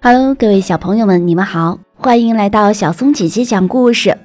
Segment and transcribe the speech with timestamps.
[0.00, 4.16] Hello，各位小朋友们，你们好，欢迎来到小松姐姐讲故事。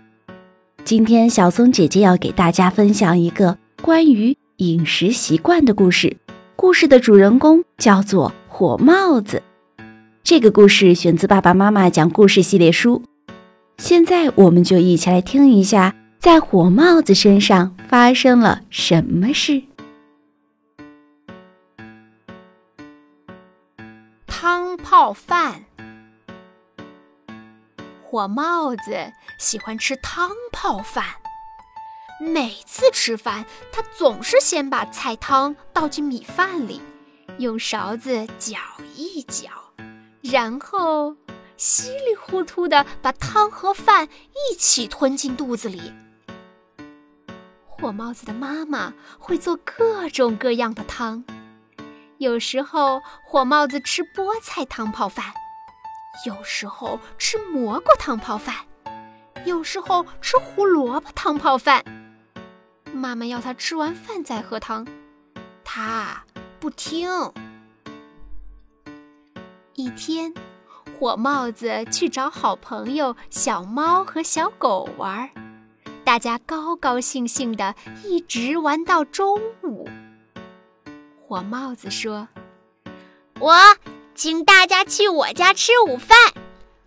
[0.86, 6.16] 今天小松姐姐要给大家分享一个关于饮食习惯的故事。
[6.56, 9.42] 故事的主人公叫做火帽子。
[10.24, 13.02] 这个故事选自《爸爸妈妈讲故事》系列书。
[13.80, 19.64] 现在我们就一起来听一下，在火帽子身上发生了什么事。
[24.74, 25.66] 汤泡饭，
[28.04, 31.06] 火帽子喜欢吃汤泡饭。
[32.20, 36.82] 每次吃饭，他总是先把菜汤倒进米饭里，
[37.38, 38.58] 用勺子搅
[38.96, 39.52] 一搅，
[40.24, 41.16] 然后
[41.56, 44.10] 稀里糊涂的把汤和饭
[44.50, 45.94] 一起吞进肚子里。
[47.68, 51.24] 火帽子的妈妈会做各种各样的汤。
[52.24, 55.26] 有时候火帽子吃菠菜汤泡饭，
[56.26, 58.56] 有时候吃蘑菇汤泡饭，
[59.44, 61.84] 有时候吃胡萝卜汤泡饭。
[62.94, 64.88] 妈妈要他吃完饭再喝汤，
[65.66, 66.24] 他
[66.62, 67.10] 不听。
[69.74, 70.34] 一天，
[70.98, 75.30] 火帽子去找好朋友小猫和小狗玩，
[76.06, 79.90] 大家高高兴兴的一直玩到中午。
[81.34, 82.28] 火帽子说
[83.42, 83.56] ：“我
[84.14, 86.16] 请大家去我家吃午饭，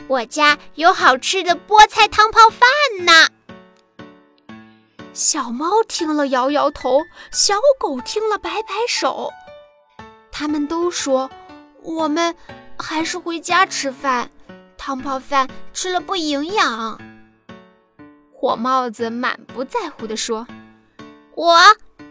[0.06, 3.28] 我家有好吃的菠菜汤泡饭呢。”
[5.12, 7.00] 小猫听了摇摇头，
[7.32, 9.32] 小狗听了摆摆手，
[10.30, 11.28] 他们都说
[11.82, 12.36] ：“我们
[12.78, 14.30] 还是回家吃饭，
[14.78, 17.00] 汤泡饭吃了不营养。”
[18.32, 20.46] 火帽子满不在乎地说
[21.34, 21.58] ：“我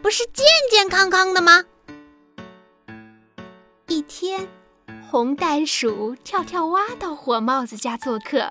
[0.02, 1.64] 不是健健康康的吗？”
[5.16, 8.50] 红袋鼠跳跳蛙到火帽子家做客，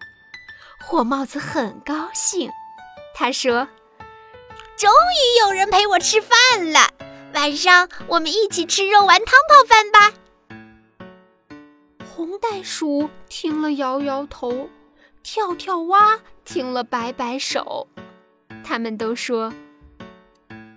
[0.81, 2.51] 火帽子很高兴。
[3.15, 3.69] 他说
[4.75, 6.89] ：“终于有人陪我吃饭了，
[7.35, 10.15] 晚上我们一起吃肉丸汤泡饭吧。”
[12.17, 14.71] 红袋鼠听了摇摇头，
[15.23, 17.89] 跳跳蛙听了摆摆手，
[18.65, 19.53] 他们都说：“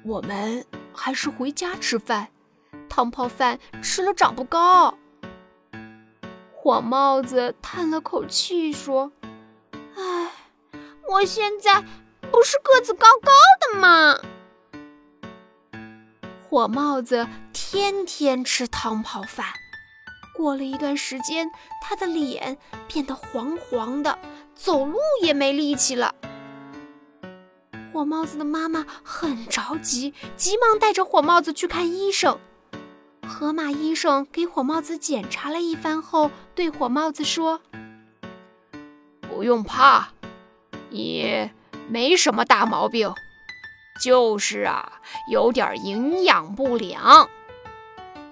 [0.04, 2.28] 我们还是回家吃饭。”
[2.90, 4.94] 汤泡饭吃了长不高。
[6.68, 9.14] 火帽子叹了口气说
[9.96, 10.32] ：“唉，
[11.10, 11.82] 我现在
[12.30, 14.20] 不是个子高高的吗？”
[16.44, 19.46] 火帽子天天吃汤泡饭，
[20.36, 21.50] 过了一段时间，
[21.82, 24.20] 他的脸变得黄黄的，
[24.54, 26.16] 走路也没力气了。
[27.94, 32.38] 火帽子的妈妈很着急，急忙带着火帽子去看医生。
[33.28, 37.62] 河马医生给火帽子检查了一番后，对火帽子说
[39.22, 40.10] ：“不用怕，
[40.90, 41.52] 你
[41.90, 43.14] 没什么大毛病，
[44.02, 44.94] 就是啊，
[45.30, 47.30] 有点营养不良。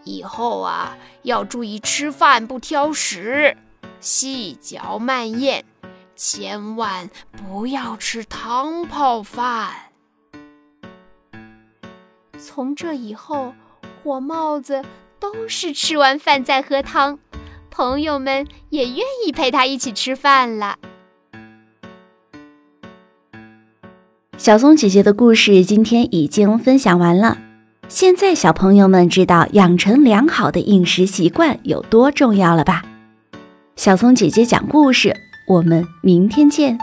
[0.05, 3.57] 以后啊，要注意吃饭不挑食，
[3.99, 5.65] 细嚼慢咽，
[6.15, 9.91] 千万不要吃汤泡饭。”
[12.39, 13.53] 从这以后。
[14.05, 14.83] 火帽子
[15.19, 17.17] 都是吃完饭再喝汤，
[17.71, 20.77] 朋友们也愿意陪他一起吃饭了。
[24.37, 27.39] 小松姐姐的故事今天已经分享完了，
[27.87, 32.83] 现在小朋友们知道养成良好的饮食习惯有多重要了吧？
[33.75, 35.15] 小松姐姐讲故事，
[35.47, 36.77] 我们明天见。